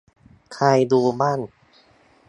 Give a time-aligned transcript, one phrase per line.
[0.53, 1.39] ใครรู้บ้าง